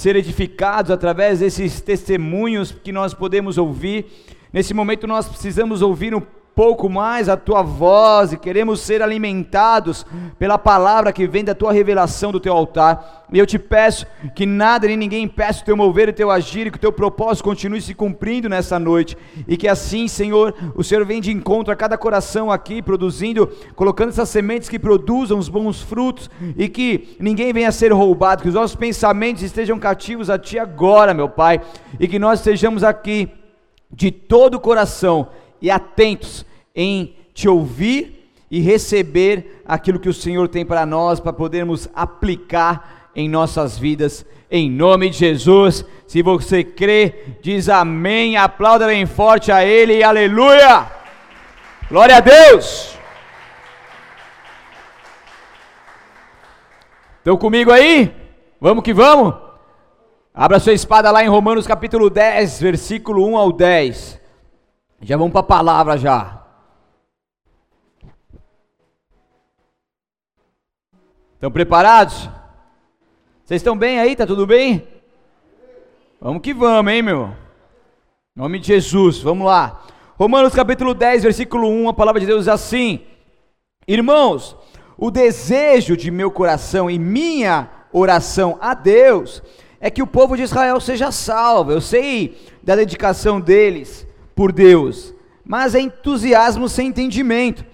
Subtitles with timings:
[0.00, 4.06] ser edificados através desses testemunhos que nós podemos ouvir.
[4.50, 6.22] Nesse momento nós precisamos ouvir um
[6.60, 10.04] pouco mais a tua voz e queremos ser alimentados
[10.38, 13.24] pela palavra que vem da tua revelação do teu altar.
[13.32, 16.30] E eu te peço que nada nem ninguém impeça o teu mover e o teu
[16.30, 19.16] agir e que o teu propósito continue se cumprindo nessa noite.
[19.48, 24.10] E que assim, Senhor, o Senhor vem de encontro a cada coração aqui, produzindo, colocando
[24.10, 28.50] essas sementes que produzam os bons frutos e que ninguém venha a ser roubado, que
[28.50, 31.62] os nossos pensamentos estejam cativos a Ti agora, meu Pai,
[31.98, 33.30] e que nós estejamos aqui
[33.90, 35.28] de todo o coração
[35.62, 41.32] e atentos em te ouvir e receber aquilo que o Senhor tem para nós, para
[41.32, 45.84] podermos aplicar em nossas vidas, em nome de Jesus.
[46.06, 50.86] Se você crê, diz amém, aplauda bem forte a Ele e aleluia!
[51.88, 52.98] Glória a Deus!
[57.18, 58.14] Estão comigo aí?
[58.60, 59.34] Vamos que vamos?
[60.34, 64.20] Abra sua espada lá em Romanos capítulo 10, versículo 1 ao 10.
[65.02, 66.39] Já vamos para a palavra já.
[71.40, 72.28] Estão preparados?
[73.42, 74.14] Vocês estão bem aí?
[74.14, 74.86] Tá tudo bem?
[76.20, 77.34] Vamos que vamos, hein, meu?
[78.36, 79.86] Em nome de Jesus, vamos lá.
[80.18, 83.00] Romanos capítulo 10, versículo 1, a palavra de Deus diz assim:
[83.88, 84.54] Irmãos,
[84.98, 89.42] o desejo de meu coração e minha oração a Deus
[89.80, 91.72] é que o povo de Israel seja salvo.
[91.72, 97.64] Eu sei da dedicação deles por Deus, mas é entusiasmo sem entendimento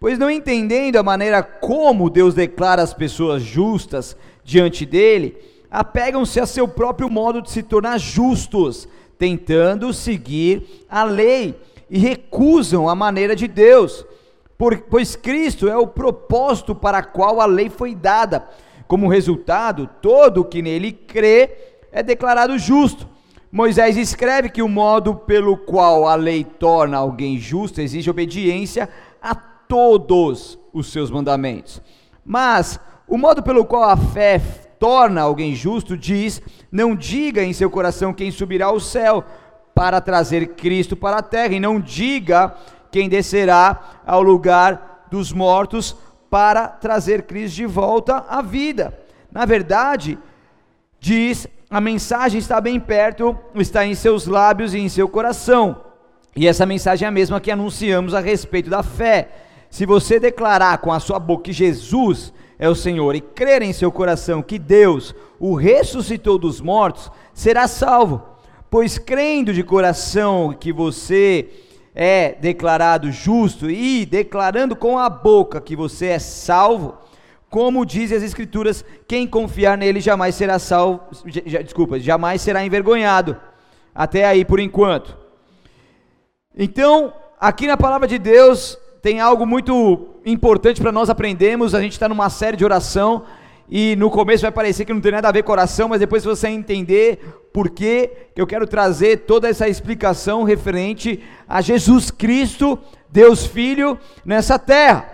[0.00, 5.36] pois não entendendo a maneira como Deus declara as pessoas justas diante dele,
[5.70, 11.54] apegam-se a seu próprio modo de se tornar justos, tentando seguir a lei
[11.90, 14.06] e recusam a maneira de Deus,
[14.88, 18.48] pois Cristo é o propósito para qual a lei foi dada.
[18.88, 21.50] Como resultado, todo o que nele crê
[21.92, 23.06] é declarado justo.
[23.52, 28.88] Moisés escreve que o modo pelo qual a lei torna alguém justo exige obediência
[29.20, 29.34] a
[29.70, 31.80] todos os seus mandamentos.
[32.24, 34.40] Mas o modo pelo qual a fé
[34.80, 36.42] torna alguém justo diz:
[36.72, 39.24] não diga em seu coração quem subirá ao céu
[39.72, 42.52] para trazer Cristo para a terra, e não diga
[42.90, 45.96] quem descerá ao lugar dos mortos
[46.28, 48.98] para trazer Cristo de volta à vida.
[49.30, 50.18] Na verdade,
[50.98, 55.90] diz: a mensagem está bem perto, está em seus lábios e em seu coração.
[56.34, 59.28] E essa mensagem é a mesma que anunciamos a respeito da fé.
[59.70, 63.72] Se você declarar com a sua boca que Jesus é o Senhor e crer em
[63.72, 68.20] seu coração que Deus o ressuscitou dos mortos, será salvo.
[68.68, 71.48] Pois crendo de coração que você
[71.94, 76.98] é declarado justo e declarando com a boca que você é salvo,
[77.48, 81.00] como dizem as escrituras, quem confiar nele jamais será salvo,
[81.64, 83.36] desculpa, jamais será envergonhado.
[83.94, 85.16] Até aí por enquanto.
[86.56, 91.74] Então, aqui na palavra de Deus, tem algo muito importante para nós aprendermos.
[91.74, 93.24] A gente está numa série de oração
[93.68, 96.24] e no começo vai parecer que não tem nada a ver com oração, mas depois
[96.24, 97.18] você entender
[97.52, 102.78] por que eu quero trazer toda essa explicação referente a Jesus Cristo,
[103.08, 105.08] Deus Filho, nessa terra.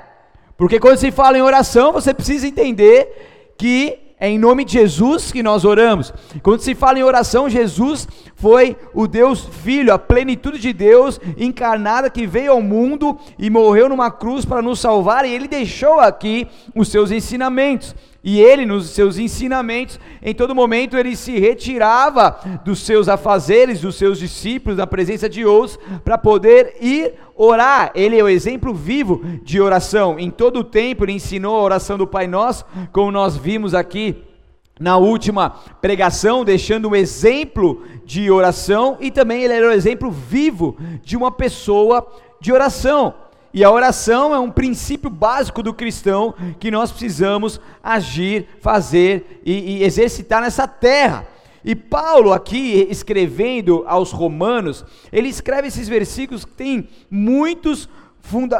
[0.56, 5.30] Porque quando se fala em oração, você precisa entender que é em nome de Jesus
[5.30, 6.12] que nós oramos.
[6.42, 12.08] Quando se fala em oração, Jesus foi o Deus Filho, a plenitude de Deus encarnada
[12.08, 16.48] que veio ao mundo e morreu numa cruz para nos salvar, e ele deixou aqui
[16.74, 17.94] os seus ensinamentos.
[18.24, 23.94] E ele, nos seus ensinamentos, em todo momento ele se retirava dos seus afazeres, dos
[23.94, 27.90] seus discípulos, da presença de outros, para poder ir orar.
[27.94, 30.18] Ele é o exemplo vivo de oração.
[30.18, 34.22] Em todo o tempo ele ensinou a oração do Pai Nosso, como nós vimos aqui
[34.78, 40.76] na última pregação, deixando um exemplo de oração, e também ele era o exemplo vivo
[41.02, 42.06] de uma pessoa
[42.40, 43.14] de oração.
[43.54, 49.78] E a oração é um princípio básico do cristão que nós precisamos agir, fazer e,
[49.78, 51.26] e exercitar nessa terra.
[51.66, 57.88] E Paulo, aqui escrevendo aos Romanos, ele escreve esses versículos que têm muitos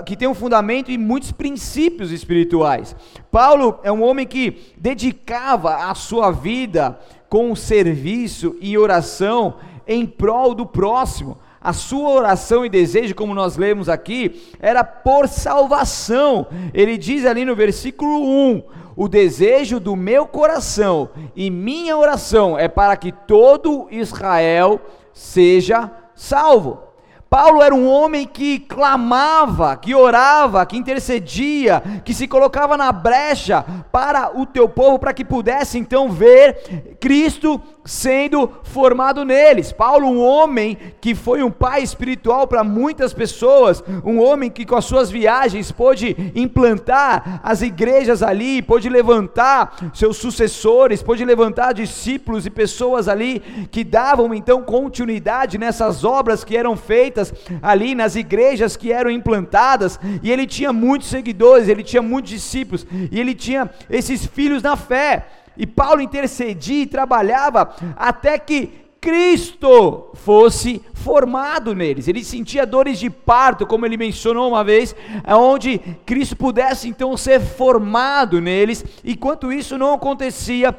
[0.05, 2.95] que tem um fundamento e muitos princípios espirituais.
[3.31, 6.99] Paulo é um homem que dedicava a sua vida
[7.29, 11.39] com serviço e oração em prol do próximo.
[11.61, 16.47] A sua oração e desejo, como nós lemos aqui, era por salvação.
[16.73, 18.63] Ele diz ali no versículo 1:
[18.97, 24.81] O desejo do meu coração e minha oração é para que todo Israel
[25.13, 26.86] seja salvo.
[27.29, 33.65] Paulo era um homem que clamava, que orava, que intercedia, que se colocava na brecha
[33.91, 39.73] para o teu povo, para que pudesse então ver Cristo sendo formado neles.
[39.73, 44.77] Paulo, um homem que foi um pai espiritual para muitas pessoas, um homem que com
[44.77, 52.47] as suas viagens pôde implantar as igrejas ali, pôde levantar seus sucessores, pôde levantar discípulos
[52.47, 53.41] e pessoas ali
[53.71, 57.16] que davam então continuidade nessas obras que eram feitas
[57.63, 62.87] ali nas igrejas que eram implantadas, e ele tinha muitos seguidores, ele tinha muitos discípulos,
[63.11, 65.27] e ele tinha esses filhos na fé.
[65.57, 72.09] E Paulo intercedia e trabalhava até que Cristo fosse formado neles.
[72.09, 74.97] Ele sentia dores de parto, como ele mencionou uma vez,
[75.29, 78.85] onde Cristo pudesse então ser formado neles.
[79.05, 80.73] Enquanto isso não acontecia,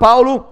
[0.00, 0.46] Paulo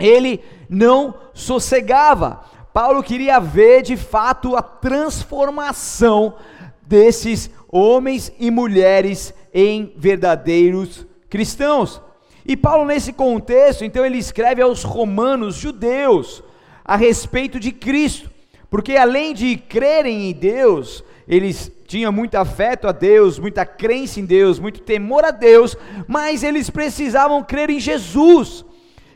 [0.00, 0.40] ele
[0.70, 2.40] não sossegava.
[2.80, 6.36] Paulo queria ver de fato a transformação
[6.80, 12.00] desses homens e mulheres em verdadeiros cristãos.
[12.46, 16.40] E Paulo, nesse contexto, então, ele escreve aos romanos judeus
[16.84, 18.30] a respeito de Cristo,
[18.70, 24.24] porque além de crerem em Deus, eles tinham muito afeto a Deus, muita crença em
[24.24, 25.76] Deus, muito temor a Deus,
[26.06, 28.64] mas eles precisavam crer em Jesus.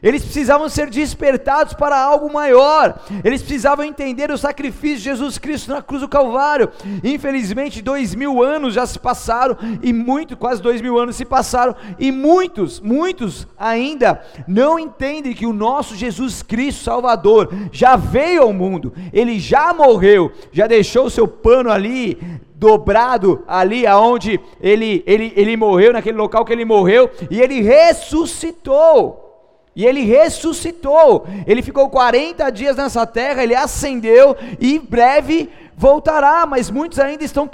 [0.03, 3.01] Eles precisavam ser despertados para algo maior.
[3.23, 6.71] Eles precisavam entender o sacrifício de Jesus Cristo na cruz do Calvário.
[7.05, 11.77] Infelizmente, dois mil anos já se passaram e muito, quase dois mil anos se passaram
[11.99, 18.53] e muitos, muitos ainda não entendem que o nosso Jesus Cristo Salvador já veio ao
[18.53, 18.93] mundo.
[19.13, 22.19] Ele já morreu, já deixou o seu pano ali
[22.57, 29.32] dobrado ali aonde ele, ele, ele morreu, naquele local que ele morreu, e ele ressuscitou.
[29.75, 31.27] E ele ressuscitou.
[31.47, 36.47] Ele ficou 40 dias nessa terra, ele ascendeu e em breve voltará.
[36.47, 37.49] Mas muitos ainda estão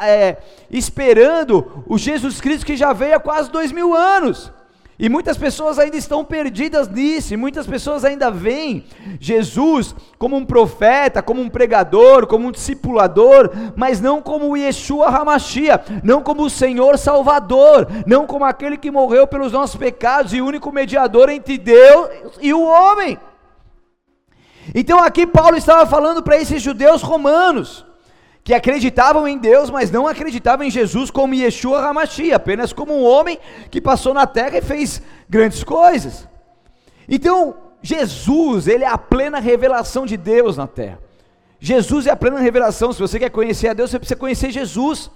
[0.00, 0.36] é,
[0.70, 4.52] esperando o Jesus Cristo que já veio há quase dois mil anos.
[4.96, 8.84] E muitas pessoas ainda estão perdidas nisso, e muitas pessoas ainda veem
[9.18, 15.82] Jesus como um profeta, como um pregador, como um discipulador, mas não como Yeshua Hamashia,
[16.04, 20.70] não como o Senhor Salvador, não como aquele que morreu pelos nossos pecados e único
[20.70, 22.08] mediador entre Deus
[22.40, 23.18] e o homem.
[24.72, 27.84] Então aqui Paulo estava falando para esses judeus romanos,
[28.44, 33.02] que acreditavam em Deus, mas não acreditavam em Jesus como Yeshua Hamashia, apenas como um
[33.02, 33.38] homem
[33.70, 36.28] que passou na terra e fez grandes coisas.
[37.08, 40.98] Então, Jesus, ele é a plena revelação de Deus na terra.
[41.58, 42.92] Jesus é a plena revelação.
[42.92, 45.10] Se você quer conhecer a Deus, você precisa conhecer Jesus.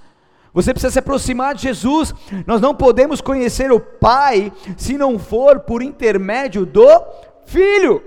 [0.54, 2.14] Você precisa se aproximar de Jesus.
[2.46, 6.88] Nós não podemos conhecer o Pai se não for por intermédio do
[7.44, 8.02] Filho.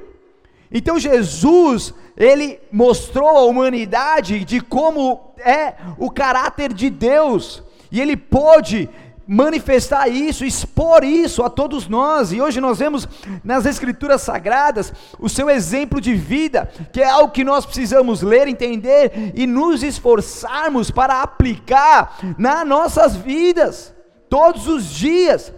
[0.72, 8.16] Então Jesus, ele mostrou à humanidade de como é o caráter de Deus, e ele
[8.16, 8.90] pôde
[9.28, 12.34] manifestar isso, expor isso a todos nós.
[12.34, 13.08] E hoje nós vemos
[13.44, 18.48] nas Escrituras Sagradas o seu exemplo de vida, que é algo que nós precisamos ler,
[18.48, 23.94] entender e nos esforçarmos para aplicar nas nossas vidas,
[24.30, 25.54] todos os dias.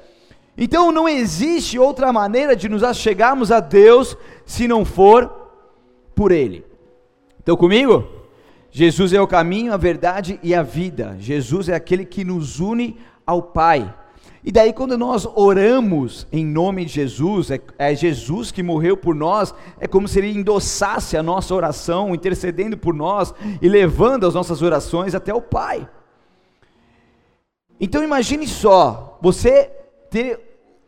[0.57, 4.15] Então não existe outra maneira de nos achegarmos a Deus
[4.45, 5.31] se não for
[6.15, 6.65] por Ele.
[7.39, 8.07] Estão comigo?
[8.71, 11.15] Jesus é o caminho, a verdade e a vida.
[11.19, 13.94] Jesus é aquele que nos une ao Pai.
[14.45, 19.15] E daí, quando nós oramos em nome de Jesus, é, é, Jesus que morreu por
[19.15, 24.33] nós, é como se Ele endossasse a nossa oração, intercedendo por nós e levando as
[24.33, 25.87] nossas orações até o Pai.
[27.80, 29.71] Então, imagine só, você
[30.13, 30.39] ter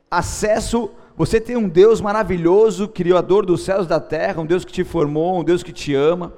[0.10, 4.72] acesso você tem um Deus maravilhoso, Criador dos céus e da terra, um Deus que
[4.72, 6.34] te formou, um Deus que te ama,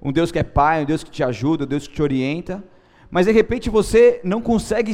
[0.00, 2.64] um Deus que é Pai, um Deus que te ajuda, um Deus que te orienta,
[3.10, 4.92] mas de repente você não consegue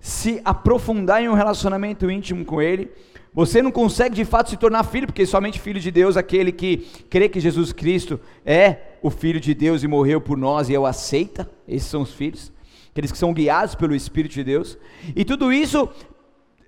[0.00, 2.90] se aprofundar em um relacionamento íntimo com Ele,
[3.34, 6.78] você não consegue de fato se tornar filho, porque somente filho de Deus, aquele que
[7.10, 10.86] crê que Jesus Cristo é o Filho de Deus e morreu por nós e o
[10.86, 12.50] aceita, esses são os filhos,
[12.90, 14.78] aqueles que são guiados pelo Espírito de Deus,
[15.14, 15.88] e tudo isso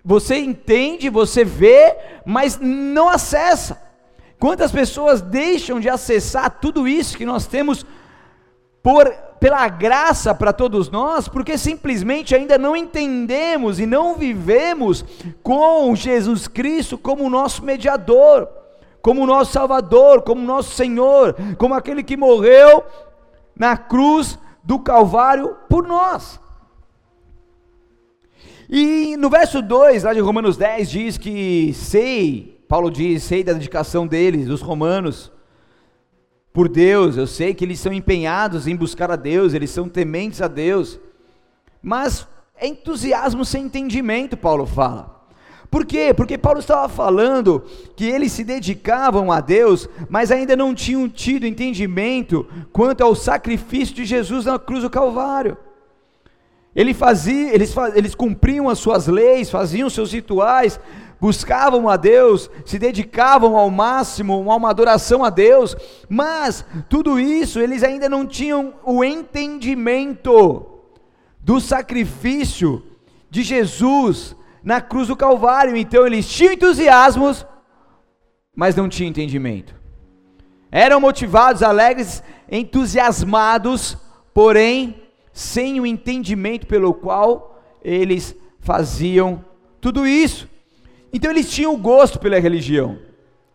[0.05, 3.81] você entende, você vê, mas não acessa.
[4.39, 7.87] Quantas pessoas deixam de acessar tudo isso que nós temos
[8.83, 9.09] por
[9.43, 15.05] pela graça para todos nós, porque simplesmente ainda não entendemos e não vivemos
[15.43, 18.49] com Jesus Cristo como nosso mediador,
[19.03, 22.85] como nosso Salvador, como nosso Senhor, como aquele que morreu
[23.57, 26.41] na cruz do Calvário por nós.
[28.75, 33.53] E no verso 2, lá de Romanos 10, diz que sei, Paulo diz, sei da
[33.53, 35.31] dedicação deles, dos romanos,
[36.55, 40.41] por Deus, eu sei que eles são empenhados em buscar a Deus, eles são tementes
[40.41, 40.99] a Deus,
[41.83, 42.27] mas
[42.57, 45.23] é entusiasmo sem entendimento, Paulo fala.
[45.71, 46.15] Por quê?
[46.15, 47.63] Porque Paulo estava falando
[47.95, 53.95] que eles se dedicavam a Deus, mas ainda não tinham tido entendimento quanto ao sacrifício
[53.95, 55.59] de Jesus na cruz do Calvário.
[56.75, 60.81] Ele fazia, eles, eles cumpriam as suas leis, faziam seus rituais,
[61.21, 65.77] buscavam a Deus, se dedicavam ao máximo a uma adoração a Deus,
[66.09, 70.67] mas tudo isso eles ainda não tinham o entendimento
[71.39, 72.83] do sacrifício
[73.31, 75.77] de Jesus na cruz do Calvário.
[75.77, 77.47] Então eles tinham entusiasmos,
[78.57, 79.75] mas não tinham entendimento.
[80.71, 83.97] Eram motivados, alegres, entusiasmados,
[84.33, 85.02] porém
[85.33, 89.45] sem o entendimento pelo qual eles faziam
[89.81, 90.49] tudo isso.
[91.13, 92.99] Então eles tinham gosto pela religião,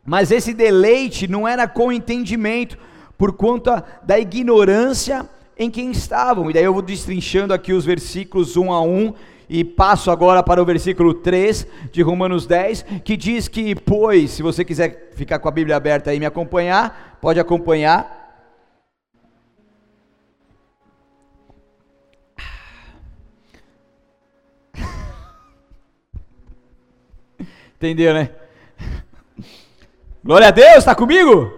[0.05, 2.77] mas esse deleite não era com entendimento,
[3.17, 6.49] por conta da ignorância em quem estavam.
[6.49, 9.13] E daí eu vou destrinchando aqui os versículos um a um
[9.49, 14.43] e passo agora para o versículo 3 de Romanos 10, que diz que, pois, se
[14.43, 18.26] você quiser ficar com a Bíblia aberta e me acompanhar, pode acompanhar.
[27.77, 28.31] Entendeu, né?
[30.25, 31.53] Glória a Deus, está comigo?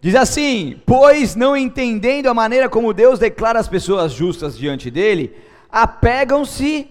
[0.00, 5.36] Diz assim: Pois não entendendo a maneira como Deus declara as pessoas justas diante dele,
[5.70, 6.90] apegam-se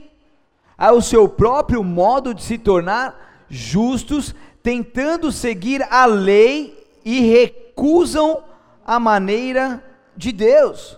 [0.77, 8.45] ao seu próprio modo de se tornar justos, tentando seguir a lei e recusam
[8.88, 9.84] a maneira
[10.15, 10.98] de Deus.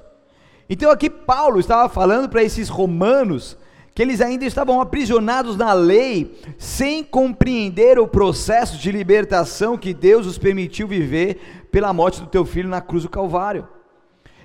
[0.70, 3.58] Então aqui Paulo estava falando para esses romanos
[3.98, 10.28] que eles ainda estavam aprisionados na lei, sem compreender o processo de libertação que Deus
[10.28, 13.68] os permitiu viver pela morte do teu filho na cruz do Calvário.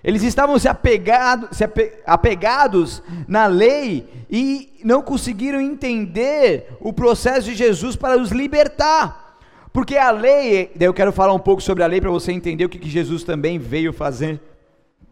[0.03, 1.65] Eles estavam se, apegado, se
[2.07, 9.37] apegados na lei e não conseguiram entender o processo de Jesus para os libertar.
[9.71, 12.65] Porque a lei, daí eu quero falar um pouco sobre a lei para você entender
[12.65, 14.41] o que, que Jesus também veio fazer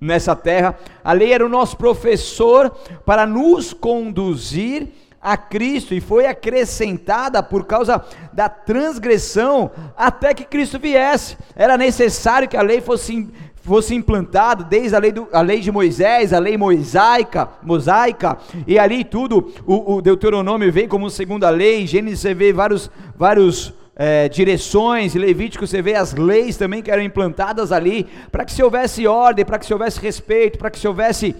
[0.01, 0.79] nessa terra.
[1.05, 2.71] A lei era o nosso professor
[3.05, 4.89] para nos conduzir
[5.21, 8.03] a Cristo e foi acrescentada por causa
[8.33, 11.37] da transgressão até que Cristo viesse.
[11.55, 13.29] Era necessário que a lei fosse
[13.63, 18.79] fosse implantado desde a lei, do, a lei de Moisés, a lei mosaica, mosaica, e
[18.79, 24.31] ali tudo, o, o Deuteronômio vem como segunda lei, Gênesis você vê vários, vários é,
[24.31, 29.07] direções, Levítico você vê as leis também que eram implantadas ali, para que se houvesse
[29.07, 31.37] ordem, para que se houvesse respeito, para que se houvesse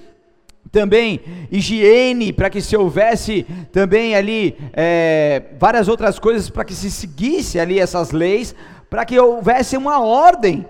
[0.71, 6.91] também higiene, para que se houvesse também ali é, várias outras coisas, para que se
[6.91, 8.55] seguisse ali essas leis,
[8.91, 10.67] para que houvesse uma ordem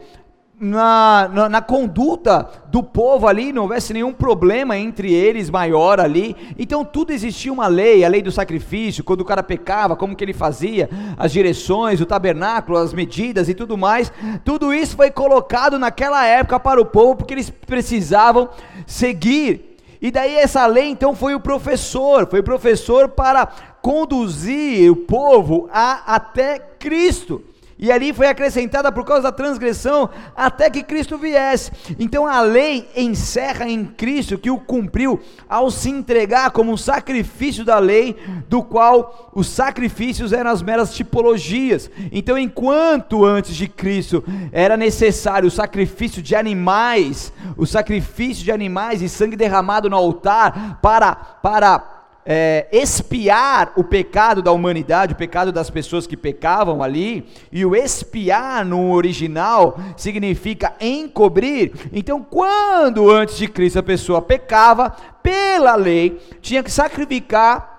[0.60, 6.36] na, na, na, conduta do povo ali, não houvesse nenhum problema entre eles maior ali.
[6.58, 10.22] Então tudo existia uma lei, a lei do sacrifício, quando o cara pecava, como que
[10.22, 14.12] ele fazia, as direções, o tabernáculo, as medidas e tudo mais.
[14.44, 18.50] Tudo isso foi colocado naquela época para o povo, porque eles precisavam
[18.86, 19.78] seguir.
[20.02, 23.46] E daí essa lei então foi o professor, foi o professor para
[23.80, 27.42] conduzir o povo a, até Cristo
[27.80, 31.72] e ali foi acrescentada por causa da transgressão até que Cristo viesse.
[31.98, 35.18] Então a lei encerra em Cristo que o cumpriu
[35.48, 38.16] ao se entregar como um sacrifício da lei,
[38.48, 41.90] do qual os sacrifícios eram as meras tipologias.
[42.12, 44.22] Então, enquanto antes de Cristo
[44.52, 50.78] era necessário o sacrifício de animais, o sacrifício de animais e sangue derramado no altar
[50.82, 57.26] para para é, espiar o pecado da humanidade, o pecado das pessoas que pecavam ali,
[57.50, 61.72] e o espiar no original significa encobrir.
[61.92, 67.70] Então, quando antes de Cristo a pessoa pecava, pela lei, tinha que sacrificar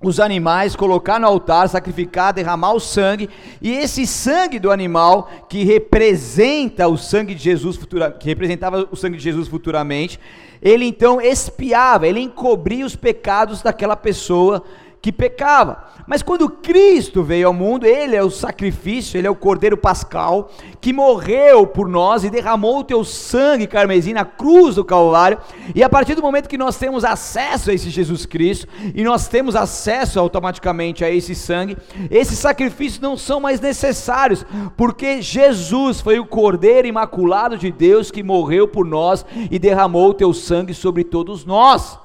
[0.00, 3.28] os animais, colocar no altar, sacrificar, derramar o sangue,
[3.60, 8.96] e esse sangue do animal que representa o sangue de Jesus futura, que representava o
[8.96, 10.20] sangue de Jesus futuramente,
[10.60, 14.62] ele então espiava, ele encobria os pecados daquela pessoa
[15.00, 15.84] que pecava.
[16.06, 20.50] Mas quando Cristo veio ao mundo, Ele é o sacrifício, Ele é o Cordeiro Pascal,
[20.80, 25.38] que morreu por nós e derramou o teu sangue carmesim na cruz do Calvário.
[25.74, 29.28] E a partir do momento que nós temos acesso a esse Jesus Cristo, e nós
[29.28, 31.76] temos acesso automaticamente a esse sangue,
[32.10, 38.22] esses sacrifícios não são mais necessários, porque Jesus foi o Cordeiro Imaculado de Deus que
[38.22, 41.98] morreu por nós e derramou o teu sangue sobre todos nós.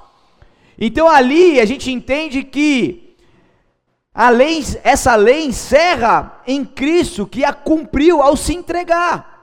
[0.78, 3.16] Então ali a gente entende que
[4.14, 9.34] a lei, essa lei encerra em Cristo que a cumpriu ao se entregar.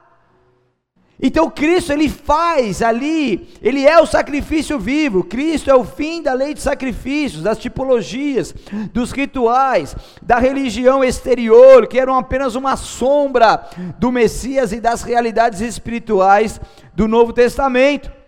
[1.22, 5.22] Então Cristo ele faz ali, ele é o sacrifício vivo.
[5.22, 8.54] Cristo é o fim da lei de sacrifícios, das tipologias,
[8.92, 13.68] dos rituais, da religião exterior, que eram apenas uma sombra
[13.98, 16.58] do Messias e das realidades espirituais
[16.94, 18.19] do Novo Testamento.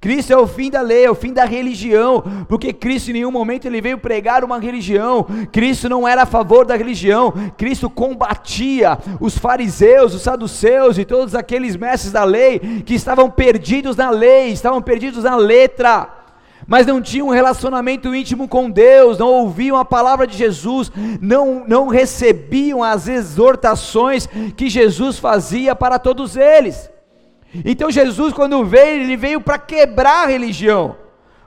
[0.00, 3.30] Cristo é o fim da lei, é o fim da religião, porque Cristo em nenhum
[3.30, 5.26] momento ele veio pregar uma religião.
[5.52, 7.34] Cristo não era a favor da religião.
[7.58, 13.94] Cristo combatia os fariseus, os saduceus e todos aqueles mestres da lei que estavam perdidos
[13.94, 16.08] na lei, estavam perdidos na letra.
[16.66, 20.90] Mas não tinham um relacionamento íntimo com Deus, não ouviam a palavra de Jesus,
[21.20, 24.26] não, não recebiam as exortações
[24.56, 26.88] que Jesus fazia para todos eles.
[27.64, 30.96] Então Jesus, quando veio, ele veio para quebrar a religião.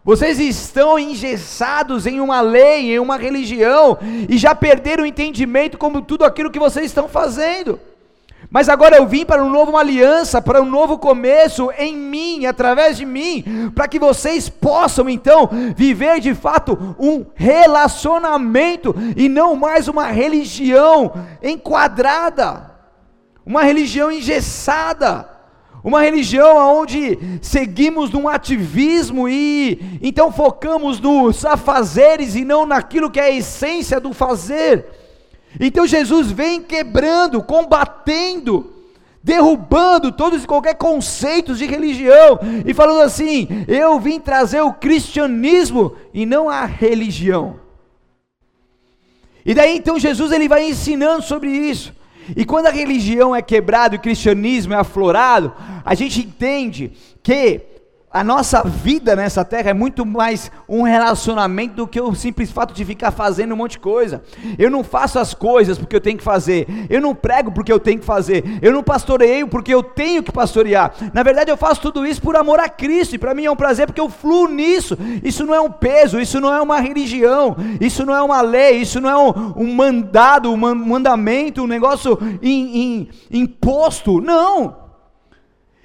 [0.03, 6.01] Vocês estão engessados em uma lei, em uma religião, e já perderam o entendimento como
[6.01, 7.79] tudo aquilo que vocês estão fazendo.
[8.51, 12.97] Mas agora eu vim para uma nova aliança, para um novo começo em mim, através
[12.97, 19.87] de mim, para que vocês possam então viver de fato um relacionamento e não mais
[19.87, 22.71] uma religião enquadrada,
[23.45, 25.32] uma religião engessada
[25.83, 33.19] uma religião onde seguimos num ativismo e então focamos nos afazeres e não naquilo que
[33.19, 34.85] é a essência do fazer.
[35.59, 38.71] Então Jesus vem quebrando, combatendo,
[39.21, 45.95] derrubando todos e qualquer conceitos de religião e falando assim: eu vim trazer o cristianismo
[46.13, 47.59] e não a religião.
[49.45, 51.93] E daí então Jesus ele vai ensinando sobre isso.
[52.35, 55.53] E quando a religião é quebrada e o cristianismo é aflorado,
[55.83, 57.61] a gente entende que
[58.13, 62.71] a nossa vida nessa terra é muito mais um relacionamento do que o simples fato
[62.71, 64.21] de ficar fazendo um monte de coisa.
[64.59, 66.67] Eu não faço as coisas porque eu tenho que fazer.
[66.91, 68.59] Eu não prego porque eu tenho que fazer.
[68.61, 70.93] Eu não pastoreio porque eu tenho que pastorear.
[71.11, 73.15] Na verdade, eu faço tudo isso por amor a Cristo.
[73.15, 74.95] E para mim é um prazer porque eu fluo nisso.
[75.23, 78.81] Isso não é um peso, isso não é uma religião, isso não é uma lei,
[78.81, 84.21] isso não é um, um mandado, um mandamento, um negócio in, in, imposto.
[84.21, 84.82] Não.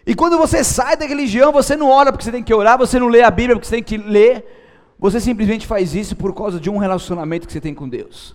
[0.09, 2.99] E quando você sai da religião, você não ora porque você tem que orar, você
[2.99, 4.43] não lê a Bíblia porque você tem que ler,
[4.99, 8.35] você simplesmente faz isso por causa de um relacionamento que você tem com Deus.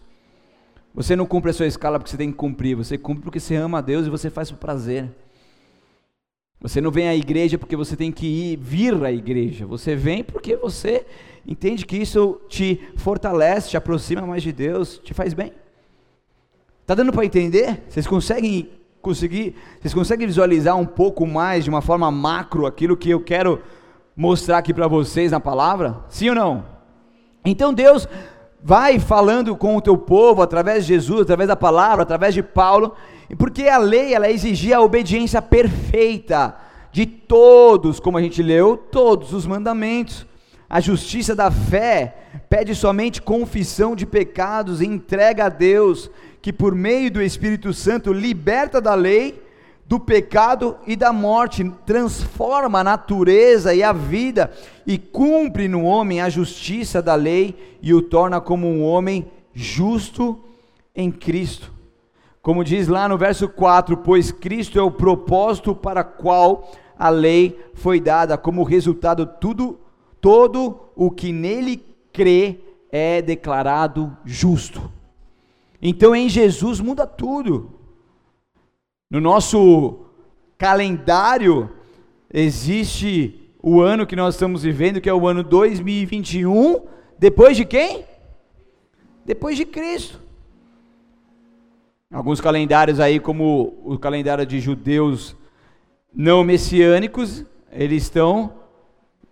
[0.93, 3.55] Você não cumpre a sua escala porque você tem que cumprir, você cumpre porque você
[3.55, 5.09] ama a Deus e você faz por prazer.
[6.61, 9.65] Você não vem à igreja porque você tem que ir vir à igreja.
[9.65, 11.03] Você vem porque você
[11.43, 15.51] entende que isso te fortalece, te aproxima mais de Deus, te faz bem.
[16.85, 17.81] Tá dando para entender?
[17.89, 18.69] Vocês conseguem
[19.03, 23.61] conseguir, vocês conseguem visualizar um pouco mais, de uma forma macro, aquilo que eu quero
[24.15, 25.97] mostrar aqui para vocês na palavra?
[26.07, 26.65] Sim ou não?
[27.43, 28.07] Então Deus
[28.63, 32.95] vai falando com o teu povo através de Jesus, através da palavra, através de Paulo,
[33.37, 36.55] porque a lei ela exigia a obediência perfeita
[36.89, 40.25] de todos, como a gente leu, todos os mandamentos.
[40.69, 42.15] A justiça da fé
[42.49, 46.09] pede somente confissão de pecados e entrega a Deus
[46.43, 49.41] que por meio do Espírito Santo liberta da lei,
[49.85, 54.51] do pecado e da morte, transforma a natureza e a vida
[54.85, 60.37] e cumpre no homem a justiça da lei e o torna como um homem justo
[60.93, 61.71] em Cristo.
[62.41, 67.57] Como diz lá no verso 4: Pois Cristo é o propósito para qual a lei
[67.73, 69.79] foi dada, como resultado, tudo,
[70.19, 72.59] todo o que nele crê
[72.91, 74.91] é declarado justo.
[75.85, 77.69] Então em Jesus muda tudo.
[79.11, 80.05] No nosso
[80.57, 81.69] calendário
[82.33, 86.85] existe o ano que nós estamos vivendo, que é o ano 2021,
[87.19, 88.05] depois de quem?
[89.25, 90.21] Depois de Cristo.
[92.09, 95.35] Alguns calendários aí, como o calendário de judeus
[96.15, 98.53] não messiânicos, eles estão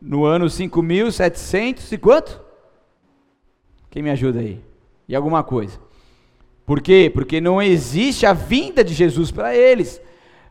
[0.02, 2.42] no ano 5700 e quanto?
[3.90, 4.62] Quem me ajuda aí?
[5.08, 5.80] E alguma coisa.
[6.66, 7.12] Por quê?
[7.14, 10.02] Porque não existe a vinda de Jesus para eles.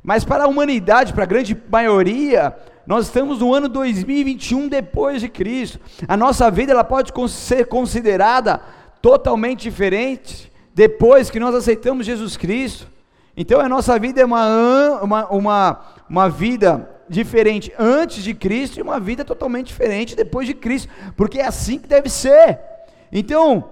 [0.03, 5.29] Mas para a humanidade, para a grande maioria, nós estamos no ano 2021 depois de
[5.29, 5.79] Cristo.
[6.09, 8.61] A nossa vida ela pode ser considerada
[9.03, 12.89] totalmente diferente depois que nós aceitamos Jesus Cristo.
[13.37, 18.83] Então a nossa vida é uma, uma, uma, uma vida diferente antes de Cristo e
[18.83, 22.59] uma vida totalmente diferente depois de Cristo, porque é assim que deve ser.
[23.13, 23.69] Então,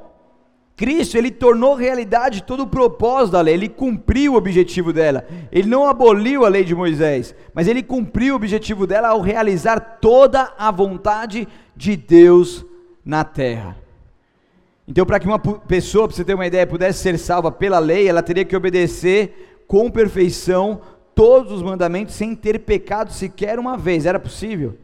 [0.78, 5.26] Cristo, ele tornou realidade todo o propósito da lei, ele cumpriu o objetivo dela.
[5.50, 9.80] Ele não aboliu a lei de Moisés, mas ele cumpriu o objetivo dela ao realizar
[10.00, 12.64] toda a vontade de Deus
[13.04, 13.76] na terra.
[14.86, 18.08] Então, para que uma pessoa, para você ter uma ideia, pudesse ser salva pela lei,
[18.08, 20.80] ela teria que obedecer com perfeição
[21.12, 24.06] todos os mandamentos sem ter pecado sequer uma vez.
[24.06, 24.78] Era possível?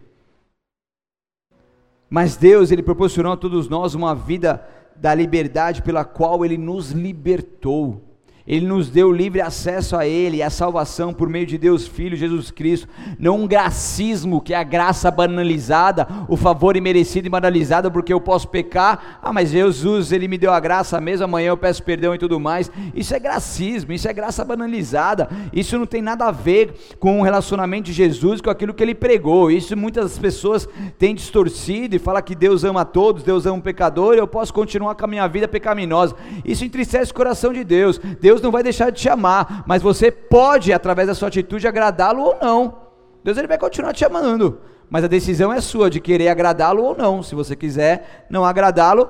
[2.10, 4.60] Mas Deus, Ele proporcionou a todos nós uma vida
[4.96, 8.13] da liberdade pela qual Ele nos libertou.
[8.46, 12.50] Ele nos deu livre acesso a Ele, a salvação por meio de Deus Filho Jesus
[12.50, 18.12] Cristo, não um gracismo que é a graça banalizada, o favor imerecido e banalizado porque
[18.12, 21.82] eu posso pecar, ah, mas Jesus, Ele me deu a graça mesmo, amanhã eu peço
[21.82, 22.70] perdão e tudo mais.
[22.94, 27.24] Isso é gracismo, isso é graça banalizada, isso não tem nada a ver com o
[27.24, 29.50] relacionamento de Jesus, com aquilo que Ele pregou.
[29.50, 34.14] Isso muitas pessoas têm distorcido e fala que Deus ama todos, Deus ama um pecador
[34.14, 36.14] eu posso continuar com a minha vida pecaminosa.
[36.44, 37.98] Isso entristece o coração de Deus.
[38.20, 41.68] Deus Deus não vai deixar de te amar, mas você pode, através da sua atitude,
[41.68, 42.78] agradá-lo ou não.
[43.22, 46.96] Deus ele vai continuar te amando, mas a decisão é sua de querer agradá-lo ou
[46.96, 47.22] não.
[47.22, 49.08] Se você quiser não agradá-lo,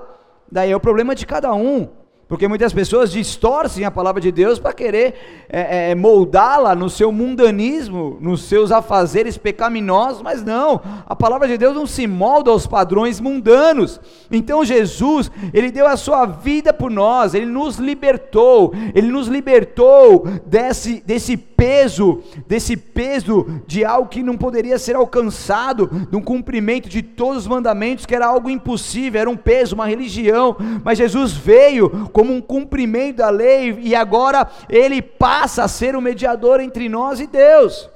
[0.53, 1.89] daí é o problema de cada um.
[2.35, 7.13] Porque muitas pessoas distorcem a palavra de Deus para querer é, é, moldá-la no seu
[7.13, 12.67] mundanismo, nos seus afazeres pecaminosos, mas não, a palavra de Deus não se molda aos
[12.67, 14.01] padrões mundanos.
[14.33, 20.27] Então Jesus, Ele deu a sua vida por nós, Ele nos libertou, Ele nos libertou
[20.45, 26.89] desse, desse peso, desse peso de algo que não poderia ser alcançado, de um cumprimento
[26.89, 31.33] de todos os mandamentos, que era algo impossível, era um peso, uma religião, mas Jesus
[31.33, 36.89] veio como um cumprimento da lei e agora ele passa a ser o mediador entre
[36.89, 37.91] nós e Deus.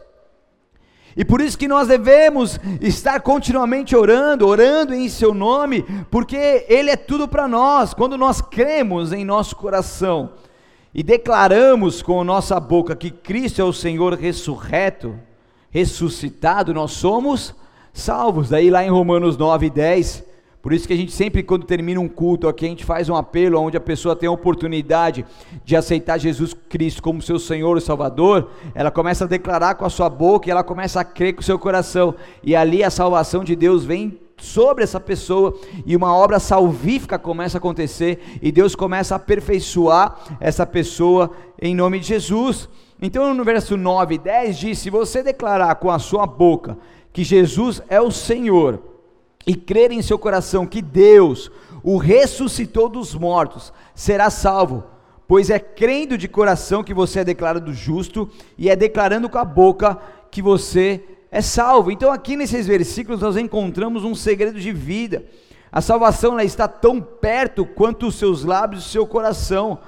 [1.16, 6.90] E por isso que nós devemos estar continuamente orando, orando em seu nome, porque ele
[6.90, 7.94] é tudo para nós.
[7.94, 10.30] Quando nós cremos em nosso coração,
[10.94, 15.18] e declaramos com nossa boca que Cristo é o Senhor ressurreto,
[15.70, 17.54] ressuscitado, nós somos
[17.92, 18.50] salvos.
[18.50, 20.22] Daí lá em Romanos 9, 10,
[20.60, 23.14] por isso que a gente sempre, quando termina um culto aqui, a gente faz um
[23.14, 25.24] apelo onde a pessoa tem a oportunidade
[25.64, 29.90] de aceitar Jesus Cristo como seu Senhor e Salvador, ela começa a declarar com a
[29.90, 33.44] sua boca e ela começa a crer com o seu coração, e ali a salvação
[33.44, 38.74] de Deus vem sobre essa pessoa e uma obra salvífica começa a acontecer e Deus
[38.74, 42.68] começa a aperfeiçoar essa pessoa em nome de Jesus.
[43.02, 46.78] Então no verso 9 e 10 diz: Se você declarar com a sua boca
[47.12, 48.80] que Jesus é o Senhor
[49.48, 51.50] e crer em seu coração que Deus
[51.82, 54.84] o ressuscitou dos mortos, será salvo.
[55.26, 59.44] Pois é crendo de coração que você é declarado justo, e é declarando com a
[59.46, 59.98] boca
[60.30, 61.90] que você é salvo.
[61.90, 65.24] Então, aqui nesses versículos, nós encontramos um segredo de vida.
[65.72, 69.78] A salvação está tão perto quanto os seus lábios e o seu coração.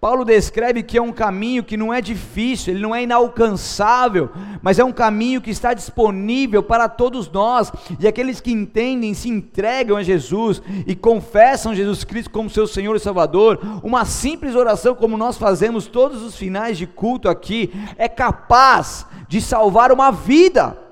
[0.00, 4.30] Paulo descreve que é um caminho que não é difícil, ele não é inalcançável,
[4.62, 9.28] mas é um caminho que está disponível para todos nós, e aqueles que entendem, se
[9.28, 13.58] entregam a Jesus e confessam Jesus Cristo como seu Senhor e Salvador.
[13.82, 19.40] Uma simples oração, como nós fazemos todos os finais de culto aqui, é capaz de
[19.40, 20.87] salvar uma vida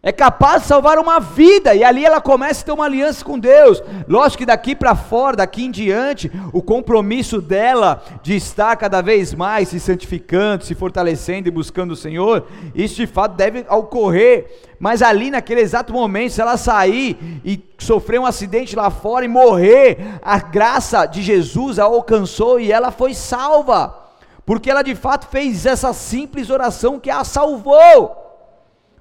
[0.00, 3.36] é capaz de salvar uma vida, e ali ela começa a ter uma aliança com
[3.36, 3.82] Deus.
[4.06, 9.34] Lógico que daqui para fora, daqui em diante, o compromisso dela de estar cada vez
[9.34, 14.46] mais se santificando, se fortalecendo e buscando o Senhor, isso de fato deve ocorrer.
[14.78, 19.28] Mas ali naquele exato momento, se ela sair e sofrer um acidente lá fora e
[19.28, 23.98] morrer, a graça de Jesus a alcançou e ela foi salva,
[24.46, 28.27] porque ela de fato fez essa simples oração que a salvou.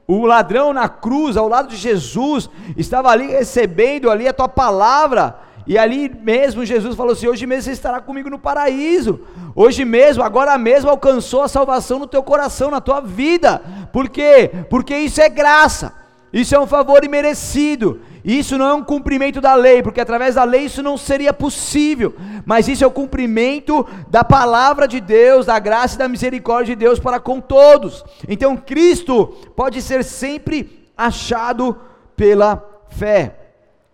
[0.08, 5.38] O ladrão na cruz, ao lado de Jesus, estava ali recebendo ali a tua palavra.
[5.68, 9.20] E ali mesmo Jesus falou assim: Hoje mesmo você estará comigo no paraíso.
[9.54, 13.62] Hoje mesmo, agora mesmo alcançou a salvação no teu coração, na tua vida.
[13.92, 14.50] Por quê?
[14.70, 15.94] Porque isso é graça.
[16.32, 18.00] Isso é um favor imerecido.
[18.28, 22.14] Isso não é um cumprimento da lei, porque através da lei isso não seria possível.
[22.46, 26.84] Mas isso é o cumprimento da palavra de Deus, da graça e da misericórdia de
[26.84, 28.04] Deus para com todos.
[28.28, 31.78] Então Cristo pode ser sempre achado
[32.18, 33.34] pela fé,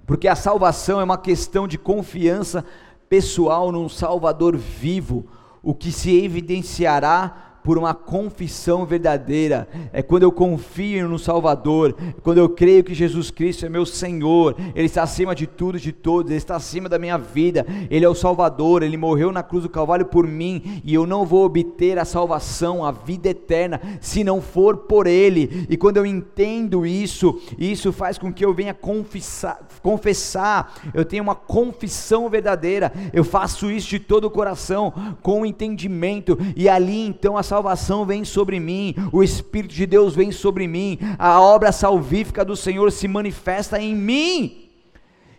[0.08, 2.66] porque a salvação é uma questão de confiança
[3.08, 5.28] pessoal num Salvador vivo,
[5.62, 12.38] o que se evidenciará por uma confissão verdadeira, é quando eu confio no Salvador, quando
[12.38, 15.92] eu creio que Jesus Cristo é meu Senhor, Ele está acima de tudo e de
[15.92, 19.64] todos, Ele está acima da minha vida, Ele é o Salvador, Ele morreu na cruz
[19.64, 24.24] do Calvário por mim, e eu não vou obter a salvação, a vida eterna, se
[24.24, 28.74] não for por Ele, e quando eu entendo isso, isso faz com que eu venha
[28.74, 30.74] confessar, confessar.
[30.94, 36.68] Eu tenho uma confissão verdadeira, eu faço isso de todo o coração, com entendimento, e
[36.68, 41.40] ali então a salvação vem sobre mim, o Espírito de Deus vem sobre mim, a
[41.40, 44.72] obra salvífica do Senhor se manifesta em mim.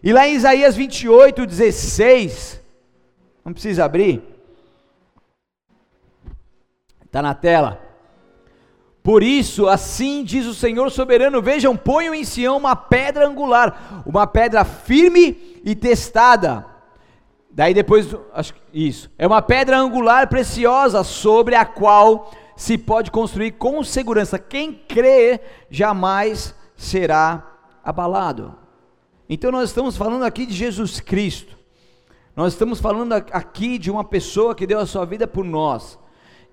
[0.01, 2.61] E lá em Isaías 28, 16,
[3.45, 4.23] não precisa abrir,
[7.05, 7.81] está na tela.
[9.03, 14.25] Por isso, assim diz o Senhor soberano: vejam, ponham em Sião uma pedra angular, uma
[14.25, 16.65] pedra firme e testada.
[17.55, 23.53] Daí depois, acho isso, é uma pedra angular preciosa sobre a qual se pode construir
[23.53, 24.41] com segurança.
[24.41, 25.41] Quem crê
[25.71, 27.47] jamais será
[27.85, 28.57] abalado.
[29.29, 31.57] Então nós estamos falando aqui de Jesus Cristo.
[32.35, 35.97] Nós estamos falando aqui de uma pessoa que deu a sua vida por nós,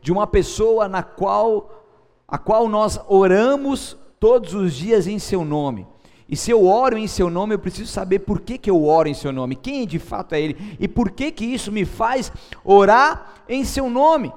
[0.04, 1.82] de uma pessoa na qual
[2.28, 5.86] a qual nós oramos todos os dias em seu nome.
[6.32, 9.10] E se eu oro em seu nome, eu preciso saber por que, que eu oro
[9.10, 12.32] em seu nome, quem de fato é ele e por que que isso me faz
[12.64, 14.32] orar em seu nome.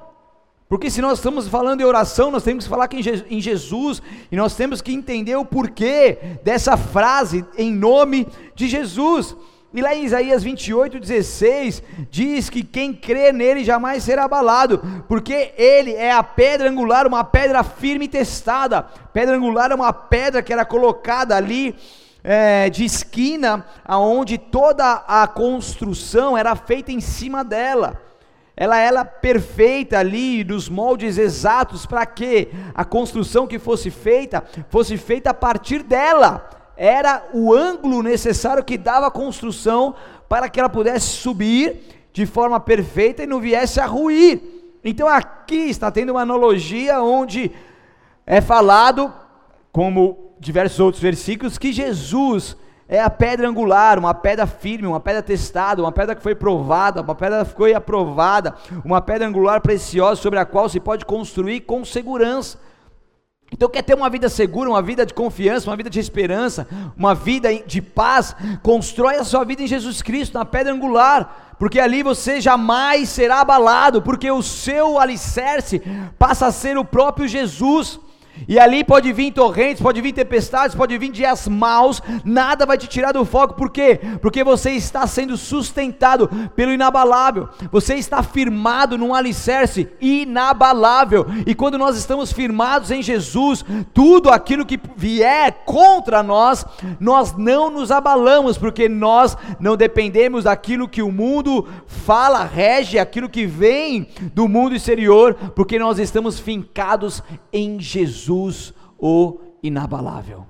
[0.67, 2.89] Porque se nós estamos falando em oração, nós temos que falar
[3.29, 9.33] em Jesus e nós temos que entender o porquê dessa frase em nome de Jesus.
[9.75, 15.51] E lá em Isaías 28, 16, diz que quem crê nele jamais será abalado, porque
[15.57, 18.83] ele é a pedra angular, uma pedra firme e testada.
[19.11, 21.75] Pedra angular é uma pedra que era colocada ali
[22.23, 28.01] é, de esquina, aonde toda a construção era feita em cima dela.
[28.55, 34.95] Ela era perfeita ali, nos moldes exatos, para que a construção que fosse feita, fosse
[34.95, 39.95] feita a partir dela era o ângulo necessário que dava a construção
[40.27, 44.41] para que ela pudesse subir de forma perfeita e não viesse a ruir.
[44.83, 47.51] Então aqui está tendo uma analogia onde
[48.25, 49.13] é falado,
[49.71, 52.55] como diversos outros versículos, que Jesus
[52.87, 57.01] é a pedra angular, uma pedra firme, uma pedra testada, uma pedra que foi provada,
[57.01, 61.61] uma pedra que foi aprovada, uma pedra angular preciosa sobre a qual se pode construir
[61.61, 62.59] com segurança.
[63.51, 67.13] Então, quer ter uma vida segura, uma vida de confiança, uma vida de esperança, uma
[67.13, 68.35] vida de paz?
[68.63, 73.41] Constrói a sua vida em Jesus Cristo, na pedra angular, porque ali você jamais será
[73.41, 75.81] abalado, porque o seu alicerce
[76.17, 77.99] passa a ser o próprio Jesus.
[78.47, 82.87] E ali pode vir torrentes, pode vir tempestades, pode vir dias maus, nada vai te
[82.87, 83.99] tirar do foco, por quê?
[84.21, 91.77] Porque você está sendo sustentado pelo inabalável, você está firmado num alicerce inabalável, e quando
[91.77, 96.65] nós estamos firmados em Jesus, tudo aquilo que vier contra nós,
[96.99, 103.29] nós não nos abalamos, porque nós não dependemos daquilo que o mundo fala, rege, aquilo
[103.29, 108.24] que vem do mundo exterior, porque nós estamos fincados em Jesus.
[108.25, 110.45] Jesus, o inabalável.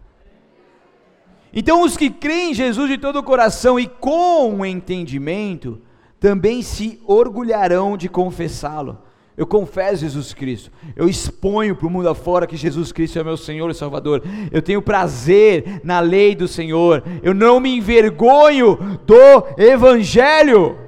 [1.54, 5.82] Então, os que creem em Jesus de todo o coração e com o entendimento,
[6.20, 8.98] também se orgulharão de confessá-lo.
[9.38, 13.36] Eu confesso Jesus Cristo, eu exponho para o mundo afora que Jesus Cristo é meu
[13.36, 14.24] Senhor e Salvador.
[14.50, 20.85] Eu tenho prazer na lei do Senhor, eu não me envergonho do Evangelho.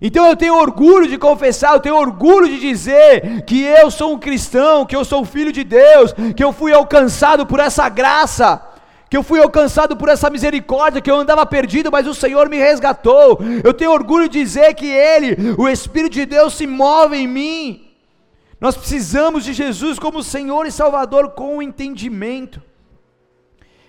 [0.00, 4.18] Então eu tenho orgulho de confessar, eu tenho orgulho de dizer que eu sou um
[4.18, 8.62] cristão, que eu sou filho de Deus, que eu fui alcançado por essa graça,
[9.10, 12.58] que eu fui alcançado por essa misericórdia, que eu andava perdido, mas o Senhor me
[12.58, 13.40] resgatou.
[13.64, 17.88] Eu tenho orgulho de dizer que Ele, o Espírito de Deus, se move em mim.
[18.60, 22.62] Nós precisamos de Jesus como Senhor e Salvador com entendimento.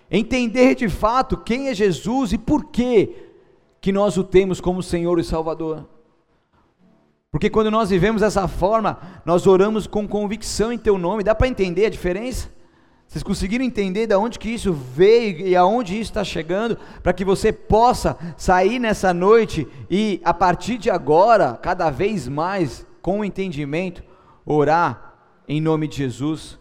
[0.10, 3.16] Entender de fato quem é Jesus e por que
[3.80, 5.86] que nós o temos como Senhor e Salvador.
[7.32, 11.24] Porque quando nós vivemos dessa forma, nós oramos com convicção em teu nome.
[11.24, 12.50] Dá para entender a diferença?
[13.08, 17.26] Vocês conseguiram entender de onde que isso veio e aonde isso está chegando, para que
[17.26, 24.04] você possa sair nessa noite e a partir de agora, cada vez mais, com entendimento,
[24.46, 25.16] orar
[25.48, 26.60] em nome de Jesus.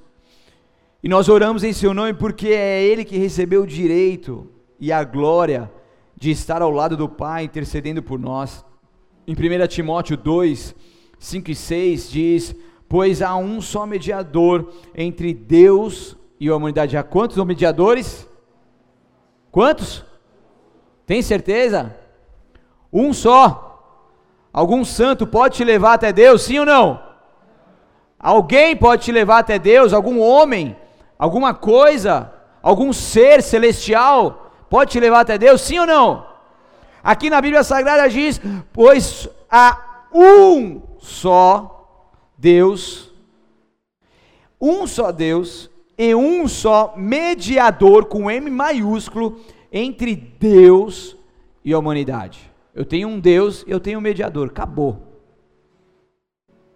[1.02, 4.50] E nós oramos em seu nome porque é Ele que recebeu o direito
[4.80, 5.70] e a glória
[6.16, 8.64] de estar ao lado do Pai intercedendo por nós.
[9.28, 10.74] Em 1 Timóteo 2,
[11.18, 12.56] 5 e 6 diz:
[12.88, 16.96] Pois há um só mediador entre Deus e a humanidade.
[16.96, 18.26] Há quantos mediadores?
[19.52, 20.02] Quantos?
[21.04, 21.94] Tem certeza?
[22.90, 23.66] Um só.
[24.50, 26.98] Algum santo pode te levar até Deus, sim ou não?
[28.18, 30.74] Alguém pode te levar até Deus, algum homem,
[31.18, 36.26] alguma coisa, algum ser celestial pode te levar até Deus, sim ou não?
[37.08, 38.38] Aqui na Bíblia Sagrada diz:
[38.70, 42.04] Pois há um só
[42.36, 43.10] Deus,
[44.60, 49.40] um só Deus e um só mediador com M maiúsculo
[49.72, 51.16] entre Deus
[51.64, 52.52] e a humanidade.
[52.74, 55.02] Eu tenho um Deus, eu tenho um mediador, acabou.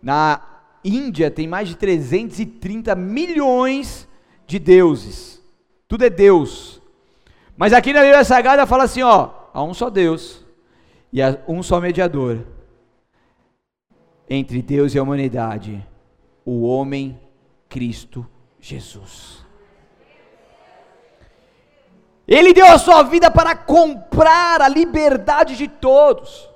[0.03, 0.41] Na
[0.83, 4.09] Índia tem mais de 330 milhões
[4.47, 5.43] de deuses.
[5.87, 6.81] Tudo é Deus.
[7.55, 10.45] Mas aqui na Bíblia Sagrada fala assim, ó, há um só Deus
[11.13, 12.47] e há um só mediador
[14.29, 15.87] entre Deus e a humanidade,
[16.45, 17.21] o homem
[17.69, 18.27] Cristo
[18.61, 19.45] Jesus.
[22.27, 26.49] Ele deu a sua vida para comprar a liberdade de todos.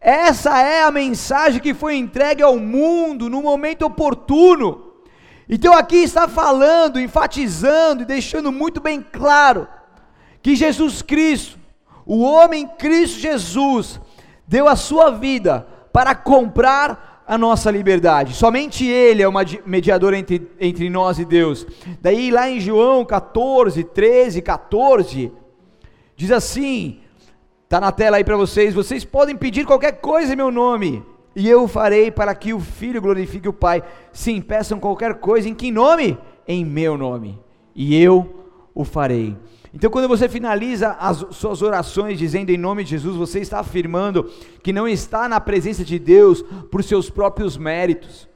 [0.00, 4.94] Essa é a mensagem que foi entregue ao mundo no momento oportuno.
[5.48, 9.66] Então aqui está falando, enfatizando e deixando muito bem claro
[10.42, 11.57] que Jesus Cristo,
[12.08, 14.00] o homem Cristo Jesus,
[14.46, 18.32] deu a sua vida para comprar a nossa liberdade.
[18.32, 19.32] Somente Ele é o
[19.66, 21.66] mediador entre, entre nós e Deus.
[22.00, 25.30] Daí lá em João 14, 13, 14,
[26.16, 27.00] diz assim:
[27.64, 28.72] Está na tela aí para vocês.
[28.72, 31.04] Vocês podem pedir qualquer coisa em meu nome,
[31.36, 33.82] e eu farei para que o Filho glorifique o Pai.
[34.10, 35.46] Sim, peçam qualquer coisa.
[35.46, 36.16] Em que nome?
[36.46, 37.38] Em meu nome.
[37.74, 39.36] E eu o farei.
[39.78, 44.28] Então, quando você finaliza as suas orações dizendo em nome de Jesus, você está afirmando
[44.60, 48.28] que não está na presença de Deus por seus próprios méritos.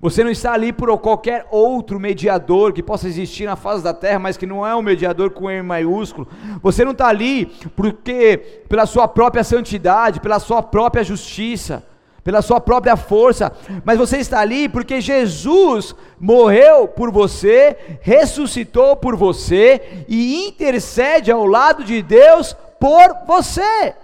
[0.00, 4.18] Você não está ali por qualquer outro mediador que possa existir na face da terra,
[4.18, 6.26] mas que não é um mediador com E maiúsculo.
[6.62, 7.44] Você não está ali
[7.76, 11.84] porque pela sua própria santidade, pela sua própria justiça,
[12.26, 13.52] pela sua própria força,
[13.84, 21.46] mas você está ali porque Jesus morreu por você, ressuscitou por você e intercede ao
[21.46, 23.94] lado de Deus por você.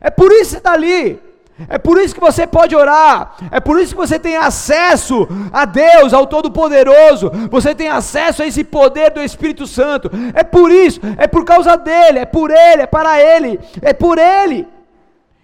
[0.00, 1.20] É por isso que está ali.
[1.68, 5.66] É por isso que você pode orar, é por isso que você tem acesso a
[5.66, 10.98] Deus, ao Todo-Poderoso, você tem acesso a esse poder do Espírito Santo, é por isso,
[11.18, 14.66] é por causa dele, é por ele, é para ele, é por ele.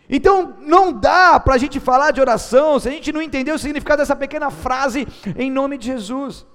[0.08, 3.58] Então não dá para a gente falar de oração se a gente não entender o
[3.58, 6.46] significado dessa pequena frase em nome de Jesus.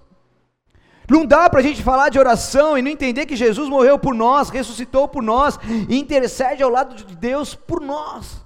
[1.09, 4.15] Não dá para a gente falar de oração e não entender que Jesus morreu por
[4.15, 8.43] nós, ressuscitou por nós e intercede ao lado de Deus por nós.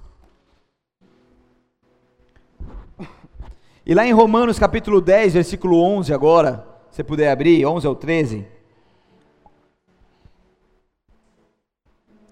[3.86, 8.46] E lá em Romanos capítulo 10, versículo 11 agora, se puder abrir, 11 ao 13.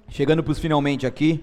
[0.08, 1.42] Chegando para os finalmente aqui.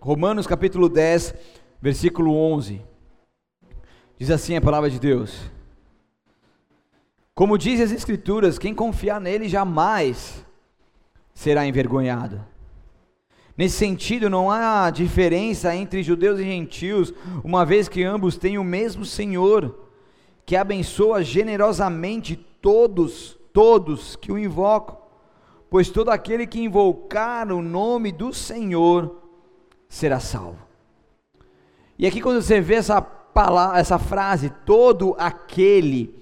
[0.00, 1.34] Romanos capítulo 10,
[1.82, 2.80] versículo 11.
[4.16, 5.50] Diz assim a palavra de Deus:
[7.34, 10.44] Como diz as Escrituras, quem confiar nele jamais
[11.34, 12.44] será envergonhado.
[13.56, 18.62] Nesse sentido, não há diferença entre judeus e gentios, uma vez que ambos têm o
[18.62, 19.88] mesmo Senhor,
[20.46, 24.96] que abençoa generosamente todos, todos que o invocam.
[25.68, 29.27] Pois todo aquele que invocar o nome do Senhor
[29.88, 30.58] será salvo.
[31.98, 36.14] E aqui quando você vê essa palavra, essa frase, todo aquele,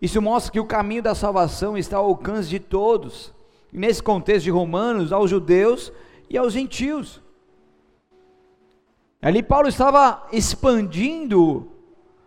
[0.00, 3.32] isso mostra que o caminho da salvação está ao alcance de todos.
[3.72, 5.90] Nesse contexto de Romanos, aos judeus
[6.28, 7.22] e aos gentios.
[9.20, 11.72] Ali Paulo estava expandindo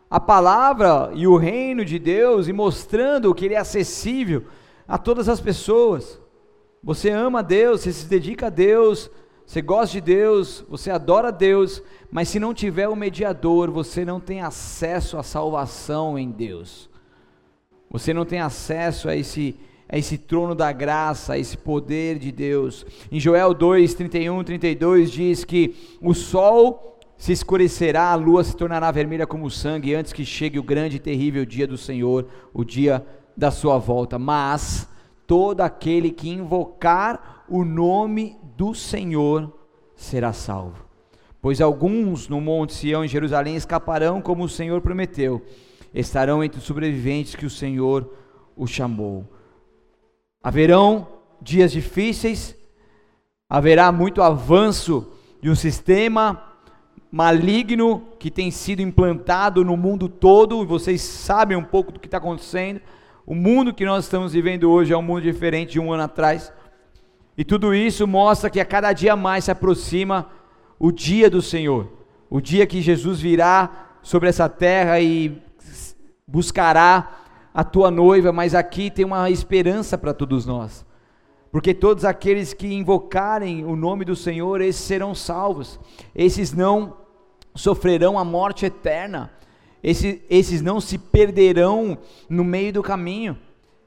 [0.09, 4.45] a palavra e o reino de Deus e mostrando que ele é acessível
[4.87, 6.19] a todas as pessoas.
[6.83, 9.11] Você ama Deus, você se dedica a Deus,
[9.47, 11.81] você gosta de Deus, você adora Deus,
[12.11, 16.89] mas se não tiver o um mediador, você não tem acesso à salvação em Deus.
[17.89, 19.57] Você não tem acesso a esse
[19.89, 22.85] a esse trono da graça, a esse poder de Deus.
[23.09, 28.91] Em Joel 2, 31, 32 diz que o sol se escurecerá, a lua se tornará
[28.91, 33.05] vermelha como sangue, antes que chegue o grande e terrível dia do Senhor, o dia
[33.35, 34.19] da sua volta.
[34.19, 34.89] Mas
[35.25, 39.53] todo aquele que invocar o nome do Senhor
[39.95, 40.83] será salvo.
[41.39, 45.45] Pois alguns no monte Sião em Jerusalém escaparão como o Senhor prometeu,
[45.93, 48.11] estarão entre os sobreviventes que o Senhor
[48.55, 49.25] o chamou.
[50.41, 51.07] Haverão
[51.39, 52.57] dias difíceis,
[53.47, 56.43] haverá muito avanço de um sistema
[57.11, 62.07] maligno que tem sido implantado no mundo todo, e vocês sabem um pouco do que
[62.07, 62.81] está acontecendo.
[63.23, 66.51] O mundo que nós estamos vivendo hoje é um mundo diferente de um ano atrás.
[67.37, 70.29] E tudo isso mostra que a cada dia mais se aproxima
[70.79, 71.87] o dia do Senhor,
[72.29, 75.41] o dia que Jesus virá sobre essa terra e
[76.27, 77.11] buscará
[77.53, 80.85] a tua noiva, mas aqui tem uma esperança para todos nós.
[81.51, 85.79] Porque todos aqueles que invocarem o nome do Senhor, esses serão salvos.
[86.13, 86.97] Esses não
[87.55, 89.31] sofrerão a morte eterna.
[89.81, 91.97] Esses, esses não se perderão
[92.29, 93.37] no meio do caminho.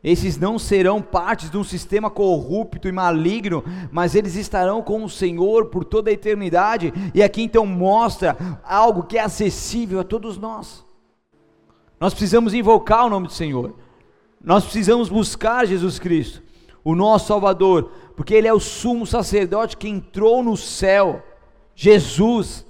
[0.03, 5.11] Esses não serão partes de um sistema corrupto e maligno, mas eles estarão com o
[5.11, 6.93] Senhor por toda a eternidade.
[7.15, 10.85] E aqui então mostra algo que é acessível a todos nós.
[11.99, 13.75] Nós precisamos invocar o nome do Senhor.
[14.43, 16.43] Nós precisamos buscar Jesus Cristo,
[16.83, 21.23] o nosso Salvador, porque Ele é o sumo sacerdote que entrou no céu.
[21.75, 22.65] Jesus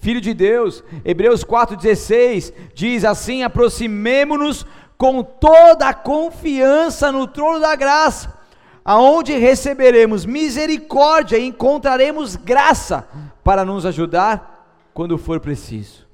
[0.00, 0.82] filho de Deus.
[1.04, 4.66] Hebreus 4,16 diz assim: aproximemo-nos
[5.00, 8.38] com toda a confiança no trono da graça,
[8.84, 13.08] aonde receberemos misericórdia e encontraremos graça
[13.42, 16.06] para nos ajudar quando for preciso.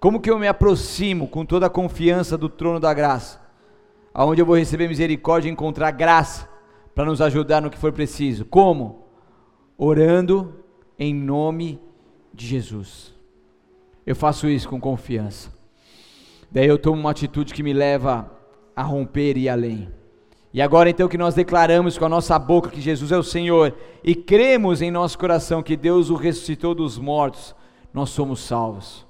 [0.00, 3.40] Como que eu me aproximo com toda a confiança do trono da graça?
[4.12, 6.48] Aonde eu vou receber misericórdia e encontrar graça
[6.96, 8.44] para nos ajudar no que for preciso.
[8.44, 9.06] Como?
[9.78, 10.64] Orando
[10.98, 11.80] em nome
[12.34, 13.14] de Jesus.
[14.04, 15.61] Eu faço isso com confiança.
[16.52, 18.30] Daí eu tomo uma atitude que me leva
[18.76, 19.88] a romper e além.
[20.52, 23.74] E agora então que nós declaramos com a nossa boca que Jesus é o Senhor
[24.04, 27.54] e cremos em nosso coração que Deus o ressuscitou dos mortos,
[27.92, 29.06] nós somos salvos.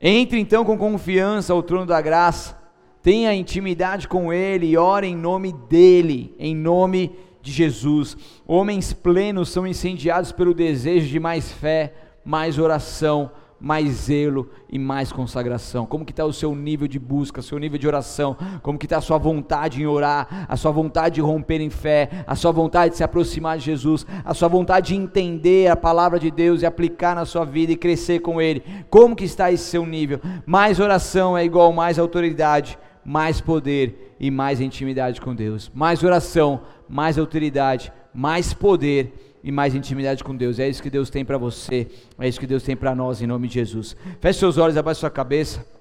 [0.00, 2.58] Entre então com confiança ao trono da graça,
[3.02, 8.16] tenha intimidade com Ele e ore em nome dEle, em nome de Jesus.
[8.46, 11.92] Homens plenos são incendiados pelo desejo de mais fé,
[12.24, 15.84] mais oração, mais zelo e mais consagração.
[15.84, 18.36] Como que está o seu nível de busca, seu nível de oração?
[18.62, 22.24] Como que está a sua vontade em orar, a sua vontade de romper em fé,
[22.26, 26.18] a sua vontade de se aproximar de Jesus, a sua vontade de entender a palavra
[26.18, 28.62] de Deus e aplicar na sua vida e crescer com Ele?
[28.88, 30.20] Como que está esse seu nível?
[30.46, 35.70] Mais oração é igual mais autoridade, mais poder e mais intimidade com Deus.
[35.74, 40.58] Mais oração, mais autoridade, mais poder e mais intimidade com Deus.
[40.58, 41.86] É isso que Deus tem para você,
[42.18, 43.96] é isso que Deus tem para nós, em nome de Jesus.
[44.20, 45.77] Feche seus olhos, abaixe sua cabeça.